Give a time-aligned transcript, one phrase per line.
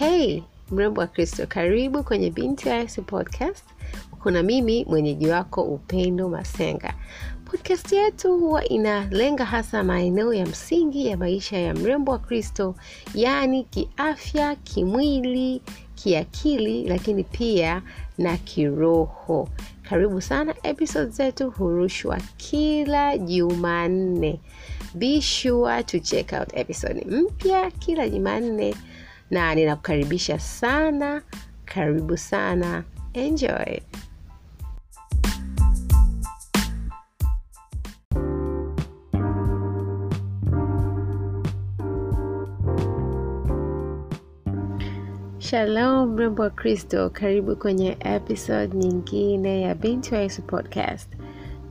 [0.00, 3.64] Hey mrembo wa Kristo, karibu kwenye Binti Yesu podcast.
[4.22, 6.94] Kuna mimi mwenyeji wako Upendo Masenga.
[7.44, 12.74] Podcast yetu huwa inalenga hasa maeneo ya msingi ya maisha ya mrembo wa Kristo,
[13.14, 15.62] yaani kiafya, kimwili,
[15.94, 17.82] kiakili, lakini pia
[18.18, 19.48] na kiroho.
[19.82, 20.54] Karibu sana.
[20.62, 24.40] Episode zetu hurushwa kila Jumanne.
[24.94, 28.74] Be sure to check out episode mpya kila Jumanne,
[29.30, 31.22] na ninakukaribisha sana.
[31.64, 32.84] Karibu sana,
[33.14, 33.80] enjoy.
[45.38, 51.08] Shalom mrembo wa Kristo, karibu kwenye episode nyingine ya Binti wa Yesu podcast,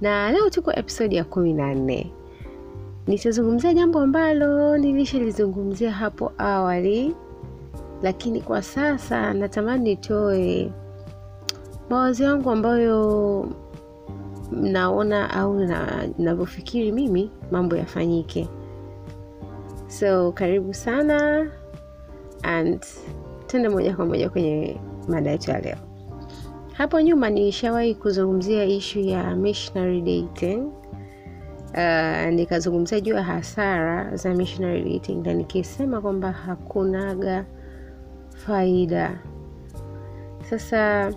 [0.01, 2.11] na leo tuko episode ya kumi na nne.
[3.07, 7.15] Nitazungumzia jambo ambalo nilishalizungumzia hapo awali,
[8.03, 10.71] lakini kwa sasa natamani nitoe
[11.89, 13.47] mawazo yangu ambayo
[14.51, 15.59] naona au
[16.17, 18.47] navyofikiri mimi mambo yafanyike.
[19.87, 21.47] So karibu sana
[22.43, 22.85] and
[23.47, 24.77] tuende moja kwa moja kwenye
[25.07, 25.77] mada yetu ya leo.
[26.73, 30.71] Hapo nyuma nishawahi kuzungumzia ishu ya missionary dating.
[31.73, 37.45] Uh, nikazungumzia juu ya hasara za missionary dating na nikisema kwamba hakunaga
[38.45, 39.19] faida.
[40.49, 41.11] Sasa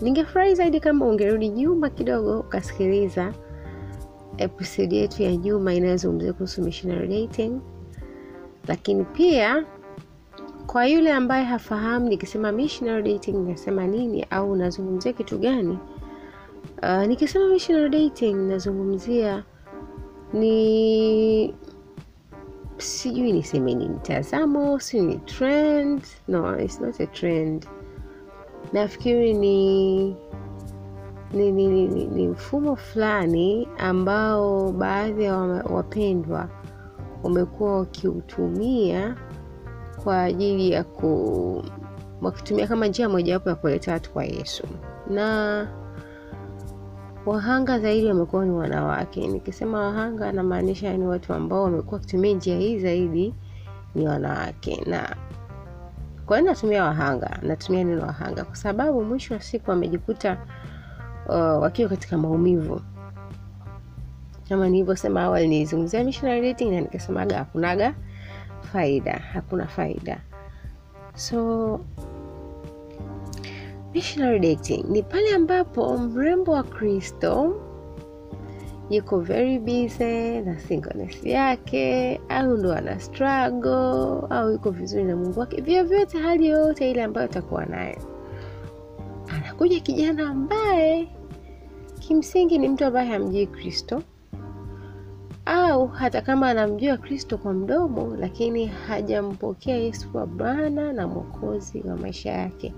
[0.00, 3.32] ningefurahi zaidi kama ungerudi nyuma kidogo ukasikiliza
[4.38, 7.60] episodi yetu ya nyuma inayozungumzia kuhusu missionary dating,
[8.68, 9.64] lakini pia
[10.66, 15.78] kwa yule ambaye hafahamu nikisema missionary dating nasema nini au nazungumzia kitu gani?
[16.82, 19.44] Uh, nikisema missionary dating nazungumzia
[20.32, 21.54] ni
[22.78, 26.02] sijui niseme ni mtazamo, si ni trend.
[26.28, 27.66] No, it's not a trend.
[28.72, 30.16] Nafikiri ni
[31.32, 36.48] ni, ni, ni, ni, ni mfumo fulani ambao baadhi ya wapendwa
[37.22, 39.16] wamekuwa wakiutumia
[40.04, 41.64] kwa ajili ya ku
[42.22, 44.64] wakitumia kama njia mojawapo ya kuleta watu kwa Yesu,
[45.10, 45.68] na
[47.26, 49.28] wahanga zaidi wamekuwa ni wanawake.
[49.28, 53.34] Nikisema wahanga, namaanisha ni watu ambao wamekuwa wakitumia njia hii zaidi
[53.94, 54.82] ni wanawake.
[54.86, 55.16] Na
[56.26, 57.38] kwa nini natumia wahanga?
[57.42, 60.38] Natumia neno wahanga kwa sababu mwisho wa siku wamejikuta
[61.28, 62.80] uh, wakiwa katika maumivu.
[64.48, 67.94] Kama nilivyosema awali, nilizungumzia na nikasemaga hakunaga
[68.72, 70.20] faida hakuna faida.
[71.14, 71.80] So
[73.96, 74.84] missionary dating.
[74.92, 77.56] Ni pale ambapo mrembo wa Kristo
[78.90, 85.40] yuko very busy na singleness yake, au ndo ana struggle au yuko vizuri na Mungu
[85.40, 87.96] wake, vyovyote, hali yoyote ile ambayo atakuwa nayo,
[89.36, 91.08] anakuja kijana ambaye
[92.00, 94.02] kimsingi ni mtu ambaye hamjui Kristo
[95.46, 101.96] au hata kama anamjua Kristo kwa mdomo, lakini hajampokea Yesu kwa Bwana na Mwokozi wa
[101.96, 102.74] maisha yake.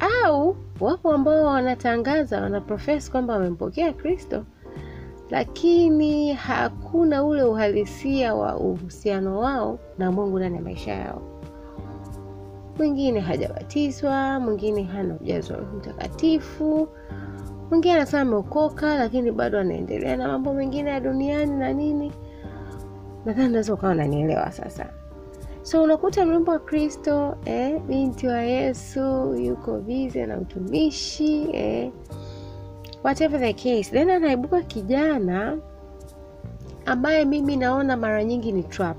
[0.00, 4.44] Au wapo ambao wanatangaza wanaprofes kwamba wamempokea Kristo,
[5.30, 11.22] lakini hakuna ule uhalisia wa uhusiano wao na Mungu ndani ya maisha yao.
[12.78, 16.88] Mwingine hajabatizwa, mwingine hana ujazo Mtakatifu,
[17.70, 22.12] mwingine anasema ameokoka lakini bado anaendelea na mambo mengine ya duniani na nini.
[23.24, 24.86] Nadhani naweza ukawa unanielewa sasa.
[25.62, 31.90] So unakuta mrembo wa Kristo eh, binti wa Yesu yuko bize na utumishi eh,
[33.04, 35.58] whatever the case, then anaibuka kijana
[36.86, 38.96] ambaye mimi naona mara nyingi ni trap,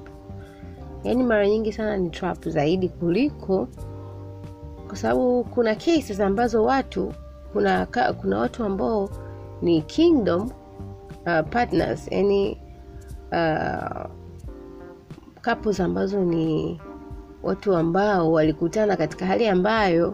[1.03, 3.67] yaani mara nyingi sana ni trap zaidi kuliko,
[4.87, 7.13] kwa sababu kuna cases ambazo watu
[7.53, 7.85] kuna
[8.21, 9.09] kuna watu ambao
[9.61, 10.41] ni kingdom
[11.25, 12.07] uh, partners.
[12.11, 12.61] Yani
[13.31, 14.05] uh,
[15.45, 16.81] couples ambazo ni
[17.43, 20.09] watu ambao walikutana katika hali ambayo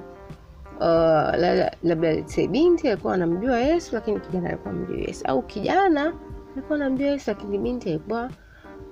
[0.80, 1.36] uh,
[1.84, 2.16] labda
[2.50, 6.14] binti alikuwa anamjua Yesu lakini kijana alikuwa amjui Yesu, au kijana
[6.54, 8.30] alikuwa anamjua Yesu lakini binti alikuwa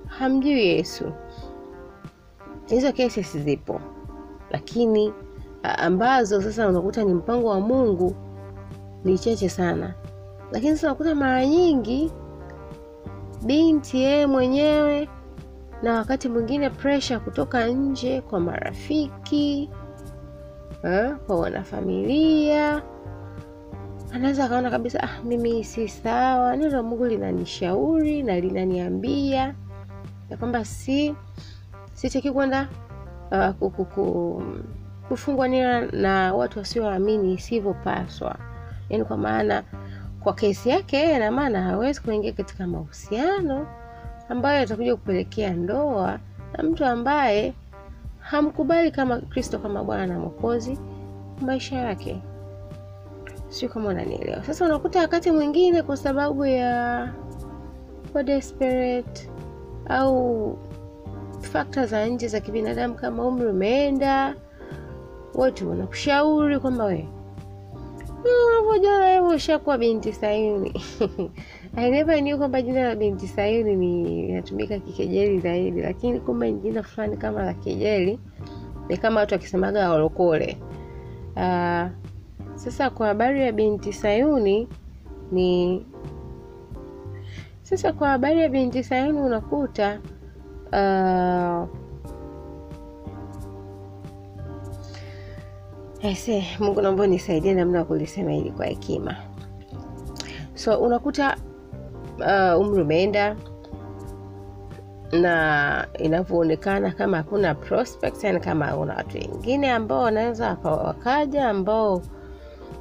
[0.07, 1.11] hamjui Yesu.
[2.67, 3.81] Hizo cases zipo,
[4.51, 5.13] lakini
[5.63, 8.15] ambazo sasa unakuta ni mpango wa Mungu
[9.03, 9.93] ni cheche sana,
[10.51, 12.11] lakini sasa unakuta mara nyingi
[13.45, 15.09] binti yeye mwenyewe
[15.83, 19.69] na wakati mwingine presha kutoka nje kwa marafiki
[20.81, 22.81] ha, kwa wanafamilia,
[24.13, 26.55] anaweza akaona kabisa, ah, mimi si sawa.
[26.55, 29.55] Neno Mungu linanishauri na linaniambia
[30.29, 31.15] ya kwamba si
[31.93, 32.67] sitaki kwenda
[33.31, 34.43] uh, ku- ku- ku-
[35.07, 38.35] kufungwa nira na watu wasioamini isivyopaswa,
[38.89, 39.63] yaani kwa maana
[40.23, 43.67] kwa kesi yake yeye, ina maana hawezi kuingia katika mahusiano
[44.29, 46.19] ambayo yatakuja kupelekea ndoa
[46.57, 47.53] na mtu ambaye
[48.19, 50.77] hamkubali kama Kristo kama Bwana na Mwokozi
[51.41, 52.21] maisha yake.
[53.49, 54.43] Sio kama unanielewa.
[54.43, 57.13] Sasa unakuta wakati mwingine kwa sababu ya
[58.25, 59.29] desperate
[59.89, 60.57] au
[61.41, 64.35] fakta za nje za kibinadamu kama umri umeenda,
[65.33, 67.07] watu wanakushauri kwamba we
[68.49, 70.81] unavyojua wewe ushakuwa binti Sayuni.
[71.75, 76.59] I never knew kwamba jina la binti Sayuni ni inatumika kikejeli zaidi, lakini kumbe ni
[76.59, 78.19] jina fulani kama la kejeli,
[78.89, 80.57] ni kama watu wakisemaga walokole.
[81.35, 81.87] Uh,
[82.55, 84.67] sasa kwa habari ya binti Sayuni
[85.31, 85.85] ni
[87.61, 89.99] sasa kwa habari ya binti Sayuni unakuta
[90.71, 91.69] uh,
[96.03, 99.15] Aise, Mungu naomba nisaidie namna ya kulisema hili kwa hekima.
[100.55, 101.37] So unakuta
[102.19, 103.35] uh, umri umeenda
[105.11, 112.01] na inavyoonekana kama hakuna prospect, yani kama una watu wengine ambao wanaweza wakaja ambao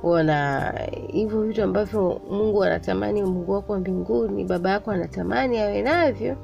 [0.02, 0.72] wana
[1.12, 6.36] hivyo vitu ambavyo Mungu anatamani, Mungu wako mbinguni, baba yako anatamani awe navyo,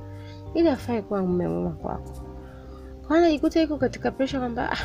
[0.54, 2.12] ili afai kuwa mume mwema kwako.
[3.08, 4.76] Anajikuta iko katika presha kwamba ah,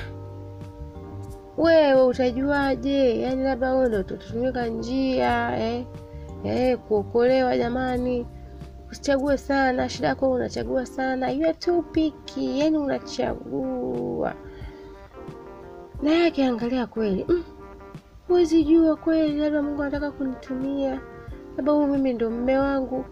[1.57, 3.21] wewe utajuaje?
[3.21, 5.85] Yani labda wewe ndo utatumika njia eh,
[6.43, 7.57] eh, kuokolewa.
[7.57, 8.27] Jamani,
[8.91, 9.89] usichague sana.
[9.89, 11.57] Shida yako unachagua sana, you are
[12.59, 14.33] yani unachagua.
[16.01, 17.43] Naye akiangalia kweli, mm,
[18.63, 21.01] jua kweli, labda Mungu anataka kunitumia,
[21.57, 23.05] labda huyu mimi ndo mme wangu.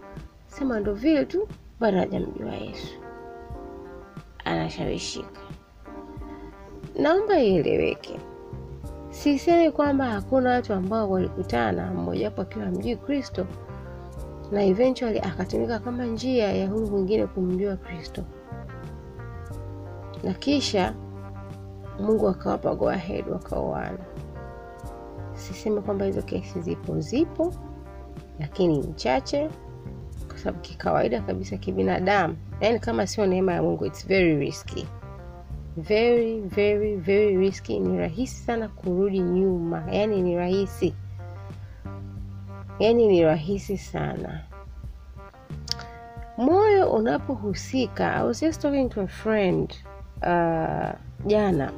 [0.46, 1.48] Sema ndo vile tu,
[1.80, 2.98] bado hajamjua Yesu,
[4.44, 5.40] anashawishika.
[6.98, 8.20] Naomba ieleweke,
[9.12, 13.46] sisemi kwamba hakuna watu ambao walikutana, mmojawapo akiwa hamjui Kristo
[14.52, 18.24] na eventually akatumika kama njia ya huyu mwingine kumjua Kristo,
[20.24, 20.94] na kisha
[22.00, 23.98] Mungu akawapa go ahead wakaoana.
[25.34, 27.54] Sisemi kwamba hizo kesi zipo, zipo,
[28.40, 29.50] lakini ni chache,
[30.28, 34.86] kwa sababu kikawaida kabisa kibinadamu, yani kama sio neema ya Mungu, it's very risky
[35.76, 37.80] very very very risky.
[37.80, 40.94] Ni rahisi sana kurudi nyuma, yani ni rahisi,
[42.78, 44.40] yani ni rahisi sana.
[46.38, 49.76] Moyo unapohusika, I was just talking to a friend
[50.22, 50.92] uh,
[51.26, 51.72] jana,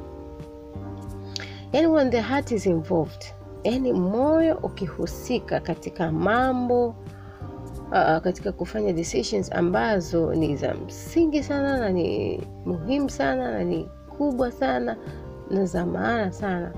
[1.73, 3.25] yani when the heart is involved,
[3.63, 6.95] yani moyo ukihusika katika mambo
[7.91, 13.89] uh, katika kufanya decisions ambazo ni za msingi sana na ni muhimu sana na ni
[14.17, 14.97] kubwa sana
[15.51, 16.71] na za maana sana.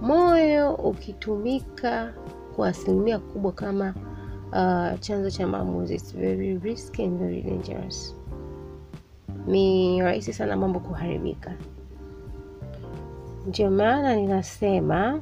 [0.00, 2.12] Moyo ukitumika
[2.56, 3.94] kwa asilimia kubwa kama
[4.52, 8.16] uh, chanzo cha maamuzi, it's very risky and very dangerous.
[9.46, 11.52] Ni rahisi sana mambo kuharibika.
[13.46, 15.20] Ndio maana ninasema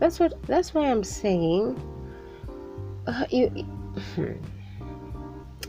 [0.00, 1.74] that's what, that's why I'm saying
[3.06, 3.22] Uh,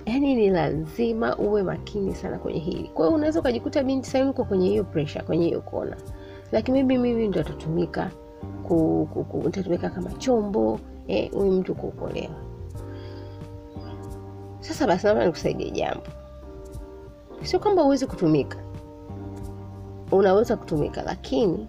[0.06, 2.88] yani ni lazima uwe makini sana kwenye hili.
[2.94, 5.98] Kwa hiyo unaweza ukajikuta binti sahii uko kwenye hiyo presha kwenye hiyo kona,
[6.52, 8.12] lakini maybe mimi ndo atatumika
[8.68, 12.36] ku, ku, ku, nitatumika kama chombo eh, huyu mtu kuokolewa.
[14.60, 16.04] Sasa basi, naomba nikusaidie jambo.
[17.44, 18.58] Sio kwamba huwezi kutumika,
[20.12, 21.68] unaweza kutumika, lakini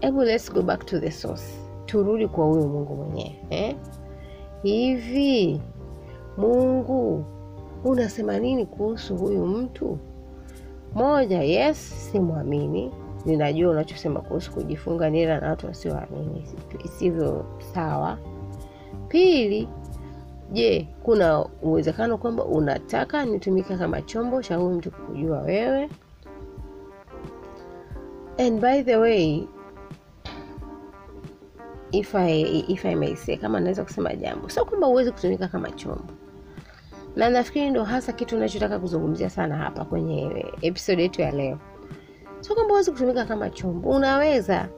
[0.00, 1.44] hebu let's go back to the source,
[1.86, 3.76] turudi kwa huyo Mungu mwenyewe eh?
[4.66, 5.60] Hivi
[6.36, 7.24] Mungu
[7.84, 9.98] unasema nini kuhusu huyu mtu?
[10.94, 12.92] Moja, yes, simwamini.
[13.26, 16.44] Ninajua unachosema kuhusu kujifunga nira na watu wasioamini
[16.84, 17.44] isivyo
[17.74, 18.18] sawa.
[19.08, 19.68] Pili,
[20.52, 25.88] je, kuna uwezekano kwamba unataka nitumike kama chombo cha huyu mtu kujua wewe?
[28.38, 29.42] And by the way
[31.98, 35.70] if I, if I may say, kama naweza kusema jambo, sio kwamba huwezi kutumika kama
[35.70, 36.04] chombo,
[37.16, 41.58] na nafikiri ndo hasa kitu unachotaka kuzungumzia sana hapa kwenye episode yetu ya leo.
[42.40, 44.68] Sio kwamba huwezi kutumika kama chombo, unaweza.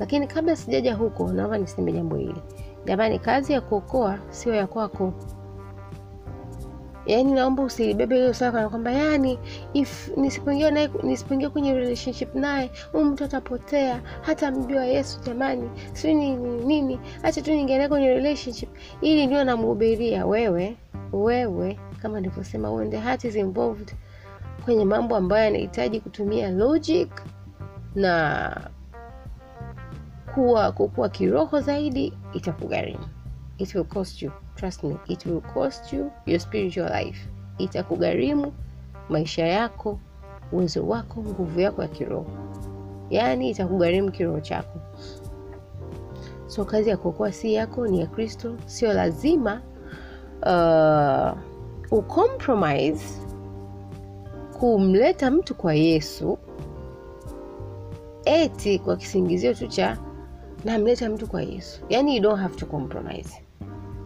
[0.00, 2.42] Lakini kabla sijaja huko, naomba niseme jambo hili
[2.84, 5.12] jamani, kazi ya kuokoa sio ya kwako.
[7.06, 9.38] Yaani naomba usilibebe hiyo sawa kana kwamba yani
[9.72, 16.14] if nisipoingia naye nisipoingia kwenye relationship naye huyu mtu atapotea, hata mjua Yesu jamani, si
[16.14, 18.68] nini nini, hacha tu niingia naye kwenye relationship.
[19.00, 20.76] Ili ndio namhubiria wewe,
[21.12, 23.94] wewe kama nilivyosema, when heart is involved,
[24.64, 27.08] kwenye mambo ambayo yanahitaji kutumia logic
[27.94, 28.70] na
[30.34, 33.08] kuwa kukua kiroho zaidi itakugharimu
[33.58, 34.32] it will cost you
[34.64, 37.18] trust me it will cost you your spiritual life.
[37.58, 38.52] Itakugharimu
[39.08, 39.98] maisha yako
[40.52, 42.26] uwezo wako nguvu yako ya kiroho.
[43.10, 44.80] Yaani itakugharimu kiroho chako.
[46.46, 48.56] So kazi ya kuokoa si yako ni ya kristo.
[48.66, 49.60] Sio lazima
[50.42, 53.20] uh, ucompromise
[54.60, 56.38] kumleta mtu kwa yesu
[58.24, 59.98] eti kwa kisingizio tu cha
[60.64, 61.80] namleta mtu kwa yesu.
[61.88, 63.43] Yaani you don't have to compromise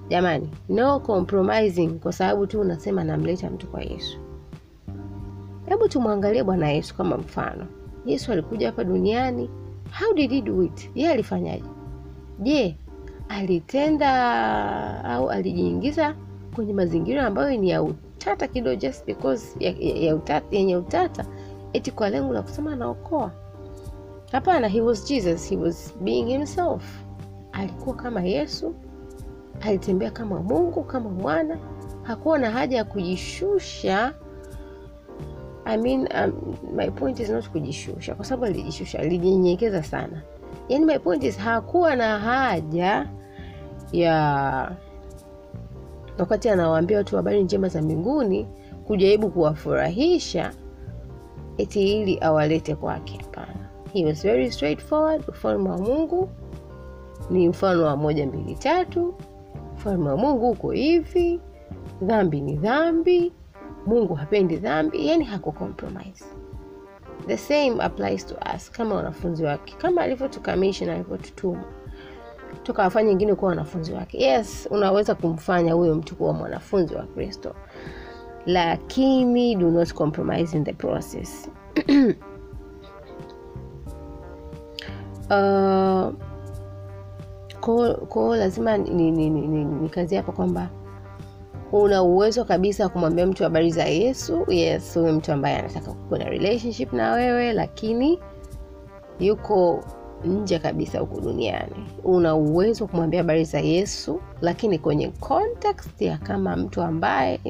[0.08, 4.18] jamani no compromising kwa sababu tu unasema namleta mtu kwa yesu.
[5.66, 7.66] Hebu tumwangalie bwana yesu kama mfano.
[8.06, 9.50] Yesu alikuja hapa duniani.
[10.00, 10.90] How did he do it?
[10.94, 11.64] Ye alifanyaje?
[12.38, 12.76] Je
[13.28, 16.14] alitenda au alijiingiza
[16.54, 21.24] kwenye mazingira ambayo ni ya utata kidogo just because ya, ya, ya utata, yenye utata
[21.72, 23.30] eti kwa lengo la kusema anaokoa?
[24.32, 25.50] Hapana he was jesus.
[25.50, 26.82] He was being himself.
[27.52, 28.74] Alikuwa kama yesu
[29.60, 31.58] alitembea kama mungu kama mwana.
[32.02, 34.14] Hakuwa na haja ya kujishusha.
[35.64, 40.22] I mean, um, my point is not kujishusha kwa sababu alijishusha alijinyenyekeza sana.
[40.68, 43.08] Yani my point is hakuwa na haja
[43.92, 44.76] ya
[46.18, 48.46] wakati anawaambia watu habari njema za mbinguni
[48.86, 50.52] kujaribu kuwafurahisha
[51.58, 53.68] eti ili awalete kwake hapana.
[53.92, 56.28] He was very straightforward ufalme wa mungu
[57.30, 59.14] ni mfano wa moja mbili tatu
[59.78, 61.40] ufalme wa mungu uko hivi
[62.02, 63.32] dhambi ni dhambi
[63.86, 66.24] mungu hapendi dhambi yani haku compromise.
[67.26, 71.64] The same applies to us kama wanafunzi wake kama alivyotukamisha alivyotutuma.
[72.62, 74.18] Tukawafanya wengine kuwa wanafunzi wake.
[74.18, 77.54] Yes unaweza kumfanya huyo mtu kuwa mwanafunzi wa kristo.
[78.46, 81.48] Lakini do not compromise in the process.
[85.30, 86.12] Uh,
[88.08, 90.68] kwao lazima ni, ni, kazi hapa kwamba
[91.72, 94.44] una uwezo kabisa wa kumwambia mtu habari za yesu.
[94.48, 98.18] Yes huyo mtu ambaye anataka kuwa na relationship na wewe lakini
[99.20, 99.84] yuko
[100.24, 101.86] nje kabisa huku duniani.
[102.04, 107.40] Una uwezo wa kumwambia habari za yesu lakini kwenye context ya kama mtu ambaye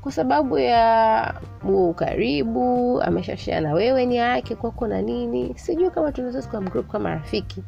[0.00, 5.54] kwa sababu ya huo ukaribu ameshashia na wewe ni yake kwako na nini.
[5.56, 6.42] Sijui kama tunaweza
[6.92, 7.62] kama rafiki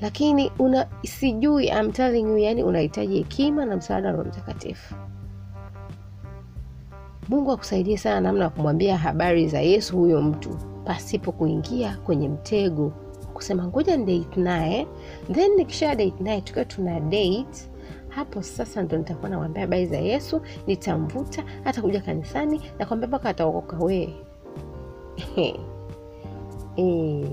[0.00, 4.94] lakini una sijui I'm telling you yani unahitaji hekima na msaada wa mtakatifu.
[7.28, 10.50] Mungu akusaidie sana namna ya kumwambia habari za yesu huyo mtu
[10.84, 12.92] pasipo kuingia kwenye mtego
[13.34, 14.86] kusema ngoja date naye.
[15.32, 17.70] Then nikisha date naye tukiwa tuna date
[18.08, 23.76] hapo sasa ndo nitakuwa nawambia habari za yesu nitamvuta hata kuja kanisani nakwambia mpaka ataokoka
[23.84, 24.14] wee
[26.76, 27.24] e,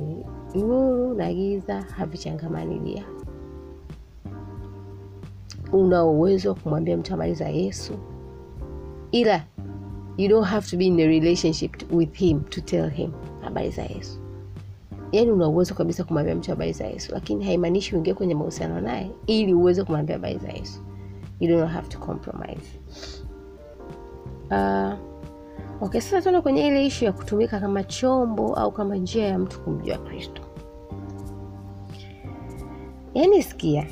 [0.56, 3.04] nuru na giza havichangamanilia.
[5.74, 7.94] Una uwezo wa kumwambia mtu habari za yesu
[9.12, 9.44] ila
[10.18, 13.84] you don't have to be in a relationship with him to tell him habari za
[13.84, 14.20] yesu.
[15.12, 19.12] Yaani una uwezo kabisa kumwambia mtu habari za yesu lakini haimaanishi uingie kwenye mahusiano naye
[19.28, 20.80] ili uweze kumwambia habari za yesu.
[21.40, 22.80] You don't have to compromise.
[24.52, 24.94] Uh,
[25.82, 29.60] okay sasa tuenda kwenye ile ishu ya kutumika kama chombo au kama njia ya mtu
[29.62, 30.42] kumjua kristo
[33.16, 33.88] yaani sikia.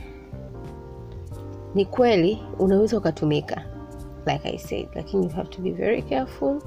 [1.75, 3.63] Ni kweli unaweza ukatumika
[4.25, 6.61] like i said lakini you have to be very careful.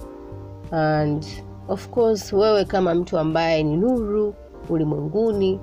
[0.70, 1.26] And
[1.68, 4.34] of course wewe kama mtu ambaye ni nuru
[4.68, 5.60] ulimwenguni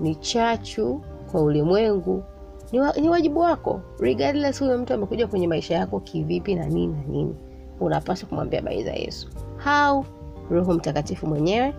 [0.00, 1.00] ni chachu
[1.32, 2.24] kwa ulimwengu
[2.72, 3.80] ni, wa, ni wajibu wako.
[4.00, 7.34] Regardless huyo mtu amekuja kwenye maisha yako kivipi na nini na nini
[7.80, 9.28] unapaswa kumwambia bai za yesu.
[9.56, 10.04] Hau
[10.50, 11.74] roho mtakatifu mwenyewe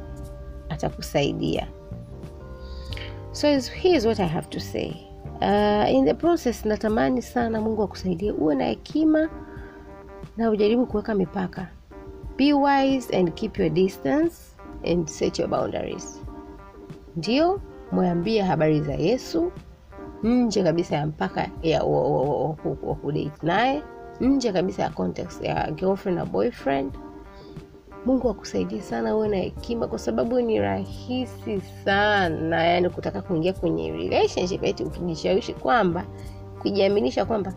[0.69, 1.67] atakusaidia
[3.35, 4.95] so is what i have to say
[5.41, 9.29] uh, in the process natamani sana mungu akusaidie uwe na hekima
[10.37, 11.67] na ujaribu kuweka mipaka
[12.37, 14.35] be wise and keep your distance
[14.91, 16.21] and set your boundaries
[17.15, 17.61] ndio
[17.91, 19.51] mwambie habari za yesu
[20.23, 23.83] nje kabisa ya mpaka ya wa kudate naye
[24.21, 26.91] nje kabisa ya context ya girlfriend na boyfriend
[28.05, 33.91] mungu akusaidie sana uwe na hekima kwa sababu ni rahisi sana yani kutaka kuingia kwenye
[33.91, 36.05] relationship eti ukijishawishi kwamba
[36.61, 37.53] kujiaminisha kwamba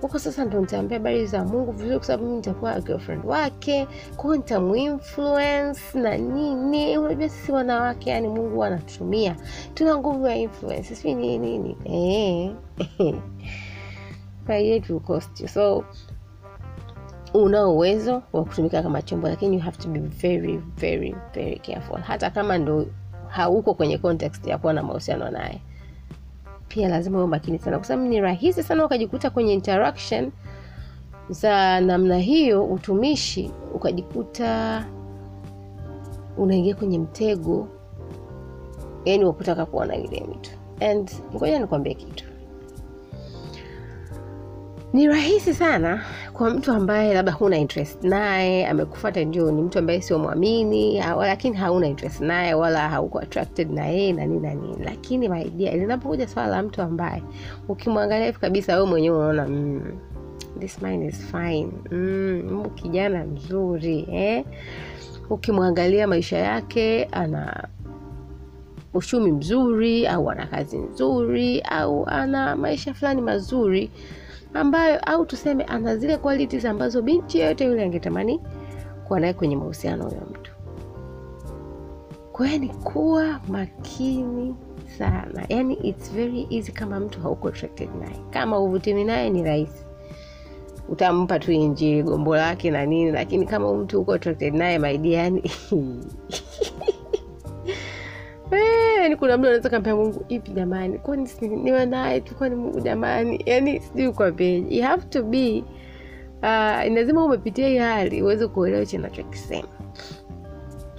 [0.00, 4.36] huko sasa ndo nitaambia habari za mungu vizuri kwa sababu mi nitakuwa girlfriend wake kwao
[4.36, 9.36] nitamuinfluence na nini unajua sisi wanawake yani mungu anatumia
[9.74, 12.54] tuna nguvu ya influence sijui nini nini
[14.48, 14.76] eh.
[14.76, 15.84] it will cost you so
[17.34, 22.00] unao uwezo wa kutumika kama chombo lakini you have to be very very very careful.
[22.00, 22.86] Hata kama ndo
[23.28, 25.60] hauko kwenye context ya kuwa na mahusiano naye
[26.68, 30.32] pia lazima uwe makini sana kwa sababu ni rahisi sana ukajikuta kwenye interaction
[31.30, 34.84] za namna hiyo utumishi ukajikuta
[36.36, 37.68] unaingia kwenye mtego
[39.04, 40.50] yani wakutaka kuona yule mtu.
[40.80, 42.24] And ngoja nikwambie kitu
[44.96, 50.02] ni rahisi sana kwa mtu ambaye labda huna interest naye amekufata ndio ni mtu ambaye
[50.02, 54.84] sio mwamini lakini hauna interest naye wala hauko attracted na yeye na nini na nini
[54.84, 57.22] lakini maidia linapokuja swala la mtu ambaye
[57.68, 59.98] ukimwangalia hivi kabisa wewe mwenyewe unaona mm,
[60.58, 64.44] this man is fine mm, kijana mzuri eh?
[65.30, 67.68] ukimwangalia maisha yake ana
[68.94, 73.90] uchumi mzuri au ana kazi nzuri au ana maisha fulani mazuri
[74.60, 78.40] ambayo au tuseme ana zile qualities ambazo binti yeyote yule angetamani
[79.06, 80.52] kuwa naye kwenye mahusiano huyo mtu.
[82.32, 84.54] Kwa ni kuwa makini
[84.98, 85.46] sana.
[85.48, 88.16] Yani its very easy kama mtu hauko attracted naye.
[88.30, 89.84] Kama uvutimi naye ni rahisi.
[90.88, 95.42] Utampa tu injili gombo lake na nini lakini kama mtu uko attracted naye maidiani
[99.16, 103.42] yani kuna mtu anaweza kaambia mungu hivi jamani kwani niwe naye tu kwani mungu jamani?
[103.46, 105.64] Yani sijui kwambeji you have to be
[106.42, 109.68] uh, lazima umepitia hii hali uweze kuelewa hichi nachokisema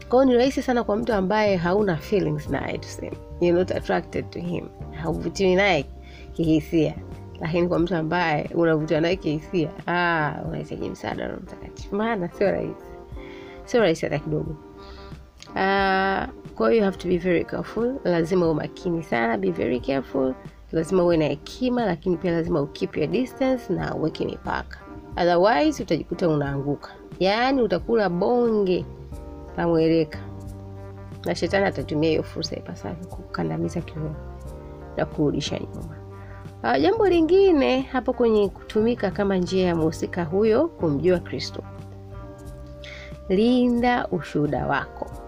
[0.10, 3.18] kwao ni rahisi sana kwa mtu ambaye hauna feelings naye tuseme.
[3.42, 4.66] You're not attracted to him.
[5.04, 5.86] Hauvutiwi naye
[6.34, 6.94] kihisia.
[7.40, 11.96] Lakini kwa mtu ambaye unavutiwa naye kihisia ah, unahitaji msaada na mtakatifu.
[11.96, 12.86] Maana sio rahisi.
[13.66, 14.56] Sio rahisi hata kidogo.
[15.56, 17.96] Uh, kwa you have to be very careful.
[18.04, 20.34] Lazima uwe makini sana be very careful.
[20.72, 24.80] Lazima uwe na hekima lakini pia lazima ukeep your distance na uweke mipaka.
[25.18, 26.90] Otherwise utajikuta unaanguka.
[27.20, 28.86] Yaani utakula bonge
[29.58, 30.20] la mweleka
[31.25, 34.16] na shetani atatumia hiyo fursa ipasavyo kukandamiza kiroho
[34.98, 35.96] na kurudisha nyuma.
[36.64, 41.64] Uh, jambo lingine hapo kwenye kutumika kama njia ya mhusika huyo kumjua kristo.
[43.29, 45.26] Linda ushuhuda wako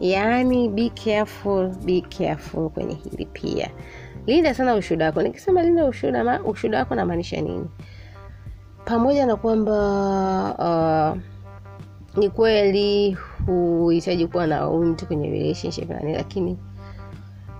[0.00, 3.70] yaani be careful be careful kwenye hili pia.
[4.26, 5.22] Linda sana ushuhuda wako.
[5.22, 7.66] Nikisema linda ushuhuda ushuhuda wako namaanisha nini?
[8.84, 9.74] Pamoja na kwamba
[11.14, 11.20] uh,
[12.18, 16.58] ni kweli huhitaji kuwa na mtu kwenye relationship nani lakini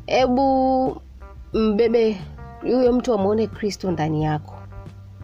[0.07, 0.97] hebu
[1.53, 2.17] mbebe
[2.63, 4.55] huyo mtu amwone kristo ndani yako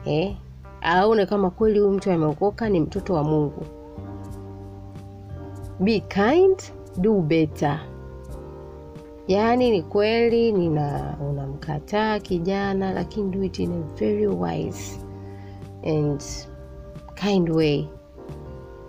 [0.04, 0.36] eh?
[0.82, 3.66] aone kama kweli huyu mtu ameokoka ni mtoto wa mungu.
[5.80, 6.62] Be kind
[6.98, 7.80] do better.
[9.28, 15.00] Yaani ni kweli nina unamkataa kijana lakini do it in a very wise
[15.86, 16.22] and
[17.14, 17.88] kind way.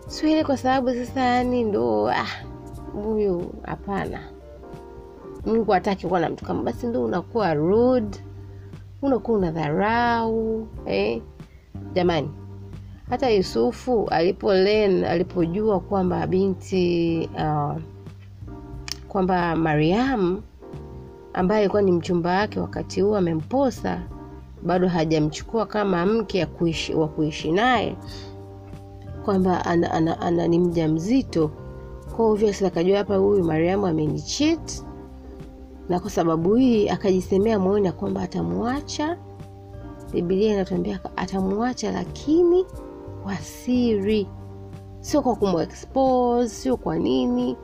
[0.07, 2.27] Sio kwa sababu sasa yani ndo ah,
[2.93, 4.19] huyu hapana.
[5.45, 8.17] Mungu hataki kuwa na mtu kama basi ndo unakuwa rude
[9.01, 11.21] unakuwa una dharau eh?
[11.93, 12.29] jamani
[13.09, 17.75] hata yusufu alipo len alipojua kwamba binti uh,
[19.15, 20.41] kwamba mariam
[21.33, 24.01] ambaye alikuwa ni mchumba wake wakati huo amemposa
[24.63, 27.95] bado hajamchukua kama mke kuishi, wa kuishi naye
[29.25, 31.51] kwamba ana, ana, ana ni mja mzito
[32.15, 34.83] kwa akajua hapa huyu mariamu amenichit
[35.89, 39.17] na kwa sababu hii akajisemea moyoni ya kwamba atamwacha
[40.13, 42.65] bibilia inatuambia atamwacha lakini
[43.23, 44.27] kwa siri.
[44.99, 47.57] Sio kwa kumwexpose sio kwa nini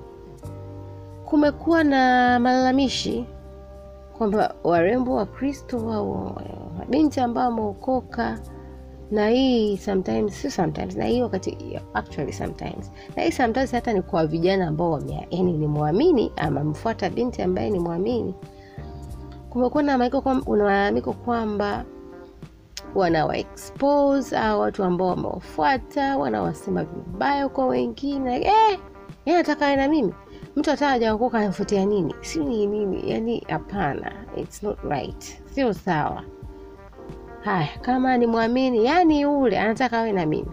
[1.31, 3.25] kumekuwa na malalamishi
[4.17, 6.35] kwamba warembo wa kristo au
[6.77, 8.39] mabinti ambao wameokoka
[9.11, 14.01] na hii sometimes sio sometimes na hii wakati actually sometimes na hii sometimes hata ni
[14.01, 18.35] kwa vijana ambao wame yani ni mwamini ama mfuata binti ambaye ni mwamini
[19.49, 21.85] kumekuwa na malalamiko kwamba
[22.95, 28.41] wanawa expose au watu ambao wamewafuata wanawasema vibaya kwa wengine.
[28.41, 28.79] Eh,
[29.25, 30.13] yeye na mimi
[30.55, 32.15] mtu hata hajaokoka anafuatia nini?
[32.21, 33.09] Si ni nini?
[33.11, 34.11] Yani hapana.
[34.37, 35.41] It's not right.
[35.45, 36.23] Sio sawa.
[37.43, 40.51] Haya kama ni mwamini yani yule anataka awe na mimi.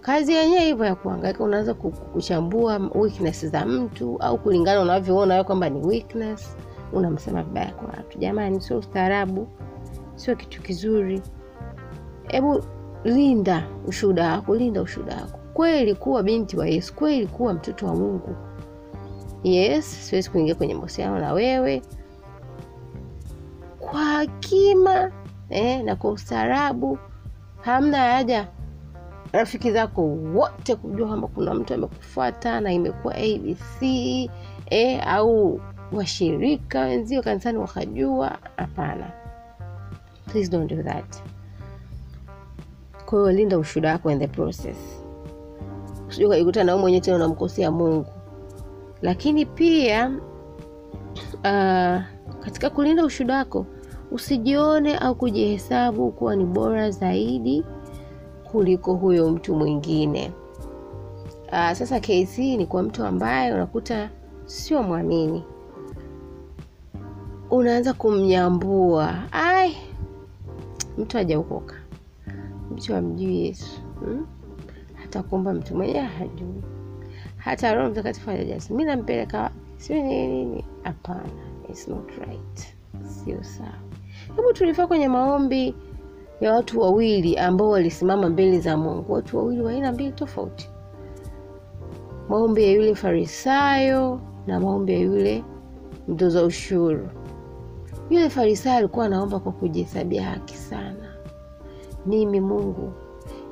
[0.00, 5.68] Kazi yenyewe hivyo ya kuangaika unaweza kuchambua weakness za mtu au kulingana unavyoona wewe kwamba
[5.68, 6.56] ni weakness
[6.92, 8.18] unamsema vibaya kwa watu.
[8.18, 9.48] Jamani sio ustaarabu
[10.14, 11.22] sio kitu kizuri.
[12.28, 12.64] Hebu
[13.04, 15.38] linda ushuhuda wako linda ushuhuda wako.
[15.54, 18.36] Kweli kuwa binti wa yesu kweli kuwa mtoto wa mungu
[19.44, 21.82] yes siwezi kuingia kwenye mahusiano na wewe
[23.78, 25.10] kwa hakima
[25.50, 26.98] eh, na kwa ustaarabu
[27.60, 28.48] hamna haja
[29.32, 30.02] rafiki zako
[30.34, 33.82] wote kujua kwamba kuna mtu amekufuata na imekuwa abc
[34.70, 35.60] eh, au
[35.92, 38.38] washirika wenzio kanisani wakajua?
[38.56, 39.12] Hapana.
[40.26, 41.22] Please don't do that.
[43.06, 44.76] Kwa hiyo linda ushuda wako in the process.
[46.64, 48.06] Na mwenyewe tena unamkosea mungu
[49.04, 50.08] lakini pia
[51.34, 52.02] uh,
[52.44, 53.66] katika kulinda ushuhuda wako
[54.10, 57.64] usijione au kujihesabu kuwa ni bora zaidi
[58.52, 60.32] kuliko huyo mtu mwingine.
[61.48, 64.10] Uh, sasa kesi ni kwa mtu ambaye unakuta
[64.44, 65.44] sio mwamini.
[67.50, 69.76] Unaanza kumnyambua ai
[70.98, 71.74] mtu hajaokoka.
[72.70, 74.26] Mtu amjui yesu hmm?
[74.94, 76.62] hata kuomba mtu mwenyewe hajui
[77.44, 79.54] hata roho mtakatifu hajajaza mi nampeleka wapi?
[79.88, 80.64] Nini?
[80.82, 81.28] Hapana.
[81.68, 82.76] It's not right.
[83.06, 83.72] Sio sawa.
[84.36, 85.74] Hebu tulifaa kwenye maombi
[86.40, 89.12] ya watu wawili ambao walisimama mbele za mungu.
[89.12, 90.68] Watu wawili wa aina mbili tofauti.
[92.28, 95.44] Maombi ya yule farisayo na maombi ya yule
[96.08, 97.08] mtoza ushuru.
[98.10, 101.14] Yule farisayo alikuwa anaomba kwa kujihesabia haki sana.
[102.06, 102.92] Mimi mungu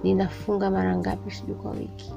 [0.03, 1.31] ninafunga mara ngapi?
[1.31, 2.13] Sijui kwa wiki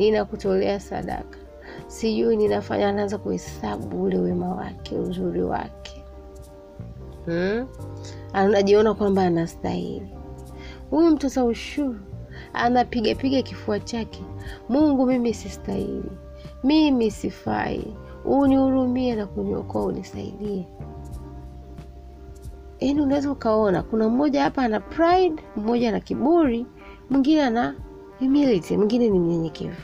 [0.00, 1.38] ninakutolea sadaka.
[1.86, 6.04] Sijui ninafanya anaanza kuhesabu ule wema wake uzuri wake.
[7.24, 7.66] Hmm?
[8.32, 10.08] anajiona kwamba anastahili.
[10.90, 12.00] Huyu mtoza ushuru.
[12.52, 14.22] Anapigapiga kifua chake.
[14.68, 16.10] Mungu mimi sistahili.
[16.64, 17.94] Mimi sifai.
[18.24, 20.66] Unihurumie na kuniokoa unisaidie.
[22.80, 26.66] Yaani unaweza ukaona kuna mmoja hapa ana pride mmoja ana kiburi
[27.10, 27.74] mwingine ana
[28.18, 29.82] humility mwingine ni mnyenyekevu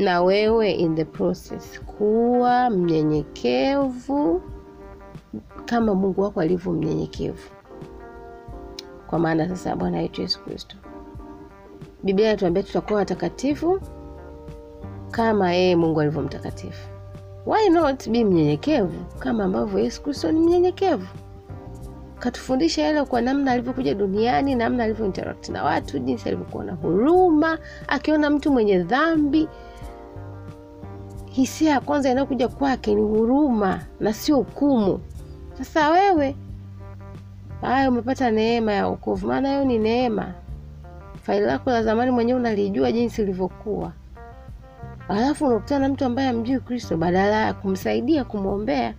[0.00, 1.80] na wewe in the process.
[1.80, 4.42] Kuwa mnyenyekevu
[5.64, 7.50] kama mungu wako alivyo mnyenyekevu.
[9.06, 10.76] Kwa maana sasa bwana wetu yesu kristo.
[12.02, 13.80] Biblia inatuambia tutakuwa watakatifu
[15.10, 16.88] kama yeye mungu alivyo mtakatifu.
[17.46, 21.06] Why not be mnyenyekevu kama ambavyo yesu kristo ni mnyenyekevu?
[22.18, 25.12] Katufundisha yale kwa namna alivyokuja duniani namna alivyo
[25.52, 27.58] na watu jinsi alivyokuwa na huruma
[27.88, 29.48] akiona mtu mwenye dhambi
[31.30, 35.00] hisia ya kwanza inayokuja kwake ni huruma na sio hukumu.
[35.58, 36.36] Sasa wewe
[37.60, 39.26] haya umepata neema ya wokovu.
[39.26, 40.34] Maana hiyo ni neema.
[41.22, 43.92] Faili lako la zamani mwenyewe unalijua jinsi ilivyokuwa.
[45.08, 48.94] Alafu unakutana na mtu ambaye amjui kristo badala ya kumsaidia kumwombea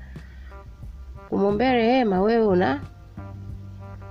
[1.30, 2.82] kumwombea rehema wewe una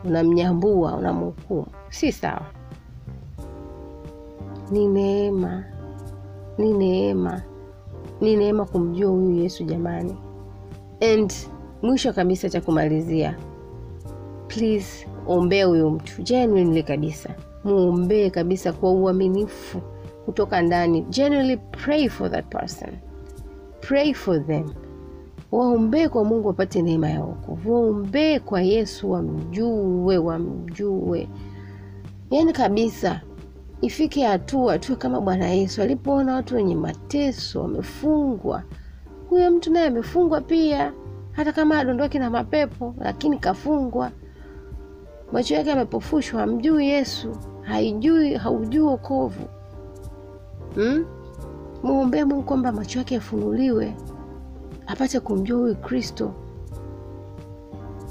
[0.04, 2.46] unamnyambua unamhukumu si sawa.
[4.70, 5.64] Ni neema.
[6.58, 7.42] Ni neema
[8.20, 10.16] ni neema kumjua huyu yesu jamani.
[11.14, 11.32] And
[11.82, 13.36] mwisho kabisa cha kumalizia
[14.48, 17.30] please ombee huyu mtu genuinely kabisa.
[17.64, 19.80] Muombee kabisa kwa uaminifu
[20.24, 21.02] kutoka ndani.
[21.02, 22.90] Genuinely pray for that person.
[23.80, 24.70] Pray for them.
[25.52, 27.74] Waombee kwa mungu wapate neema ya wokovu.
[27.74, 31.28] Waombee kwa yesu wamjue wamjue.
[32.30, 33.20] Yaani kabisa
[33.80, 38.62] ifike hatua tuwe kama bwana yesu alipoona watu wenye mateso wamefungwa.
[39.28, 40.92] Huyo mtu naye amefungwa pia
[41.32, 44.10] hata kama adondoki na mapepo lakini kafungwa.
[45.32, 49.44] Macho yake amepofushwa hamjui yesu haijui haujui wokovu.
[50.74, 51.04] Hmm?
[51.82, 53.94] muombee mungu kwamba macho yake yafunuliwe
[54.86, 56.34] apate kumjua huyu kristo.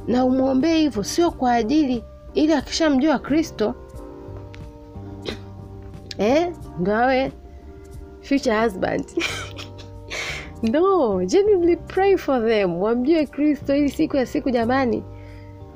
[0.07, 2.03] Na umwombee hivyo sio kwa ajili
[2.33, 3.75] ili akishamjua kristo
[6.19, 7.31] eh, ndo awe
[8.21, 9.05] future husband.
[10.63, 12.81] No genuinely pray for them.
[12.81, 15.03] Wamjue kristo ili siku ya siku jamani.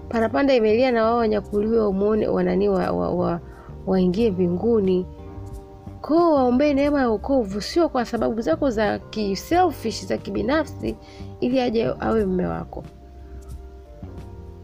[0.10, 3.40] Parapanda imelia na wao wanyakuliwe wamwone wanani waingie wa, wa,
[3.88, 5.06] waingie mbinguni.
[6.02, 10.96] Koo waombee neema ya wokovu sio kwa sababu zako za kiselfish za kibinafsi
[11.40, 12.84] ili aje awe mme wako.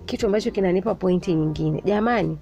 [0.05, 1.81] Kitu ambacho kinanipa pointi nyingine.
[1.85, 2.37] Jamani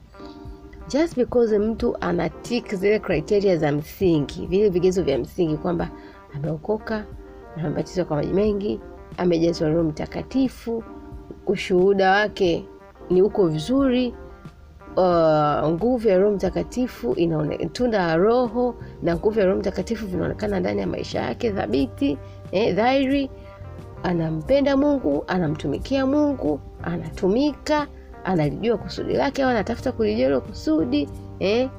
[0.87, 5.89] just because mtu ana tik zile criteria za msingi vile vigezo vya msingi kwamba
[6.35, 7.05] ameokoka
[7.57, 8.79] amebatizwa kwa maji mengi
[9.17, 10.83] amejazwa roho mtakatifu
[11.47, 12.65] ushuhuda wake
[13.09, 14.13] ni uko vizuri
[14.97, 17.15] uh, nguvu ya roho mtakatifu
[17.71, 22.17] tunda la roho na nguvu ya roho mtakatifu vinaonekana ndani ya maisha yake thabiti
[22.51, 23.29] eh, dhairi
[24.03, 27.87] anampenda mungu anamtumikia mungu anatumika
[28.27, 31.09] analijua kusudi lake au anatafuta kulijua kusudi
[31.39, 31.69] eh,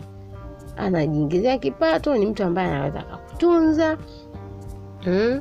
[0.76, 3.98] anajiingizia kipato ni mtu ambaye anaweza akakutunza
[5.04, 5.40] hmm?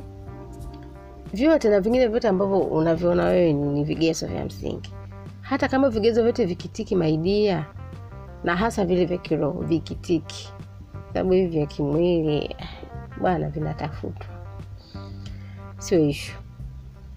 [1.32, 4.92] vyote na vingine vyote ambavyo unavyoona wewe ni, vigezo vya msingi.
[5.40, 7.66] Hata kama vigezo vyote vikitiki maidia
[8.44, 10.52] na hasa vile vya kiroho vikitiki
[11.12, 12.56] sababu hivi vya kimwili
[13.20, 14.26] bwana vinatafutwa.
[15.78, 16.36] Sio ishu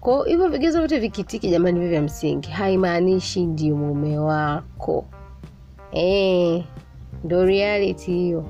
[0.02, 2.48] kwao hivyo vigezo vyote vikitiki jamani hivyo vya msingi.
[2.50, 5.04] Haimaanishi ndio mume wako.
[5.92, 6.64] E,
[7.24, 8.44] ndo reality hiyo.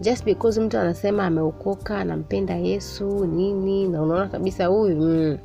[0.00, 5.38] Just because mtu anasema ameokoka anampenda yesu nini na unaona kabisa huyu mm,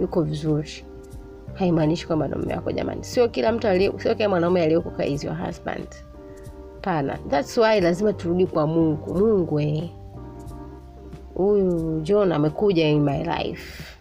[0.00, 0.84] yuko vizuri.
[1.54, 3.04] Haimaanishi kwamba ndo mume wako jamani.
[3.04, 5.88] Sio kila mtu alie, sio kila mwanaume aliyeokoka is your husband.
[6.82, 9.14] Pana thats why lazima turudi kwa mungu.
[9.14, 9.90] Mungu eh.
[11.34, 13.97] Huyu john amekuja in my life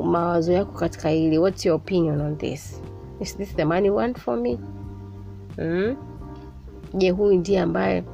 [0.00, 1.38] mawazo yako katika hili.
[1.38, 2.82] What's your opinion on this?
[3.20, 4.58] Is this the man you for me?
[5.58, 5.96] Mm?
[6.94, 8.04] je huyu ndiye ambaye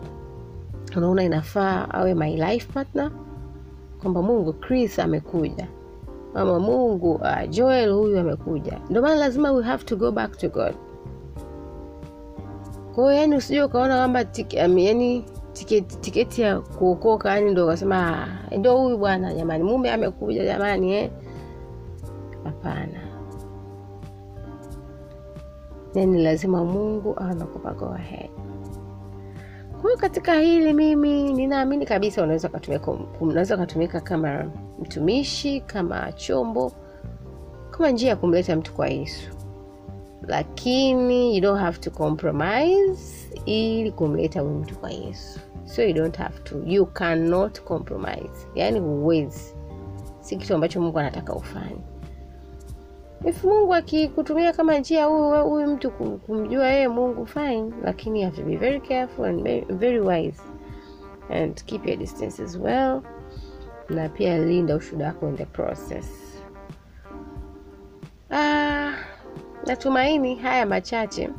[0.96, 3.10] unaona inafaa awe my life partner?
[4.02, 5.66] Kwamba mungu chris amekuja.
[6.34, 8.78] Ama mungu uh, joel huyu amekuja.
[8.90, 10.74] Ndio maana lazima we have to go back to god.
[12.94, 18.98] Kwao yani usijua ukaona kwamba yani tiketi, tiketi ya kuokoka yani ndo ukasema ndo huyu
[18.98, 21.10] bwana jamani mume amekuja jamani eh?
[22.44, 23.00] Hapana.
[25.94, 28.30] Yani lazima mungu awe amekupa go ahead
[29.80, 36.72] kwa hiyo katika hili mimi ninaamini kabisa unaweza ukatumika unaweza ukatumika kama mtumishi kama chombo
[37.70, 39.30] kama njia ya kumleta mtu kwa yesu.
[40.22, 45.40] Lakini you don't have to compromise ili kumleta huyu mtu kwa yesu.
[45.64, 46.56] So you don't have to.
[46.66, 48.46] You cannot compromise.
[48.54, 49.54] Yani huwezi.
[50.20, 51.76] Si kitu ambacho mungu anataka ufanye
[53.24, 55.90] if mungu akikutumia kama njia huyu mtu
[56.26, 60.42] kumjua yeye mungu fine lakini you have to be very careful and very, wise
[61.30, 63.02] and keep your distance as well
[63.88, 66.06] na pia linda ushuhuda wako in the process.
[68.30, 68.92] Ah,
[69.66, 71.30] natumaini haya machache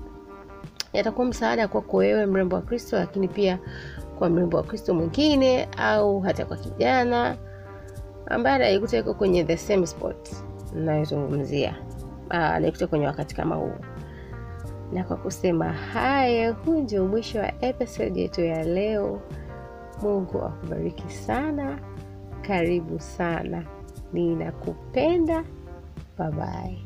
[0.94, 3.60] yatakuwa msaada kwako wewe mrembo wa kristo lakini pia
[4.20, 7.38] kwa mrembo wa kristo mwingine au hata kwa kijana
[8.26, 10.30] ambaye anajikuta yuko kwenye the same spot
[10.74, 11.76] nayozungumzia
[12.30, 13.74] anayekuta kwenye wakati kama huu.
[14.94, 19.22] Na kwa kusema haya huu ndio mwisho wa episode yetu ya leo.
[20.02, 21.80] Mungu akubariki sana.
[22.42, 23.64] Karibu sana.
[24.14, 25.44] Ninakupenda.
[26.18, 26.78] Babaye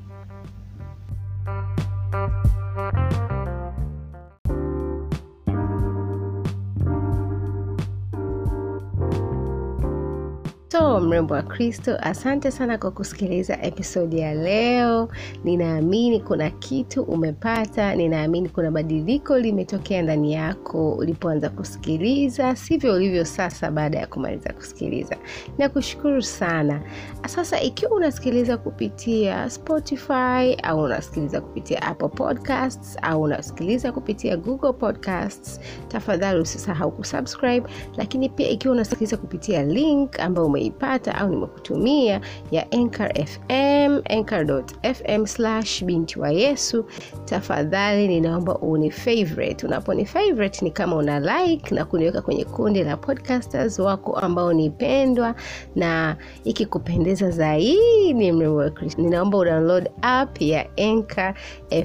[10.94, 11.98] so mrembo wa kristo.
[12.02, 15.10] Asante sana kwa kusikiliza episodi ya leo.
[15.44, 17.96] Ninaamini kuna kitu umepata.
[17.96, 20.92] Ninaamini kuna badiliko limetokea ndani yako.
[20.94, 25.16] Ulipoanza kusikiliza sivyo ulivyo sasa baada ya kumaliza kusikiliza.
[25.58, 26.82] Nakushukuru sana.
[27.28, 35.60] Sasa ikiwa unasikiliza kupitia spotify au unasikiliza kupitia apple podcasts au unasikiliza kupitia google podcasts
[35.88, 37.70] tafadhali usisahau kusubscribe.
[37.98, 45.84] Lakini pia ikiwa unasikiliza kupitia link ambayo umeipata au nimekutumia ya Anchor FM anchor.fm slash
[45.84, 46.86] binti wa Yesu,
[47.26, 49.68] tafadhali ninaomba uni favorite.
[49.68, 55.36] Unaponi favorite ni kama una like na kuniweka kwenye kundi la podcasters wako ambao nipendwa
[55.76, 61.34] na ikikupendeza zaidi, mrembo wa Kristo, ninaomba udownload app ya Anchor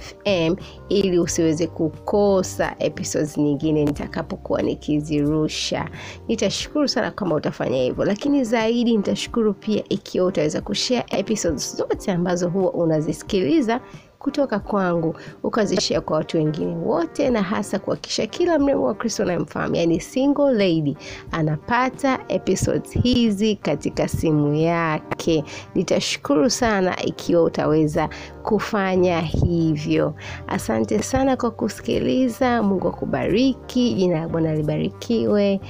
[0.00, 0.56] FM
[0.88, 5.88] ili usiweze kukosa episodes nyingine nitakapokuwa nikizirusha.
[6.28, 12.48] Nitashukuru sana kama utafanya hivyo, lakini zaidi nitashukuru pia ikiwa utaweza kushare episodes zote ambazo
[12.48, 13.80] huwa unazisikiliza
[14.18, 19.74] kutoka kwangu ukazishia kwa watu wengine wote, na hasa kuhakikisha kila mrembo wa Kristo unayemfahamu
[19.76, 20.96] yani single lady,
[21.30, 25.44] anapata episodes hizi katika simu yake.
[25.74, 28.08] Nitashukuru sana ikiwa utaweza
[28.42, 30.14] kufanya hivyo.
[30.46, 32.62] Asante sana kwa kusikiliza.
[32.62, 33.94] Mungu akubariki.
[33.94, 35.60] Jina la Bwana libarikiwe.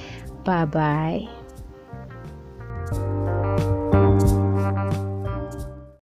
[0.73, 1.29] Bye.
[2.91, 3.18] Bye.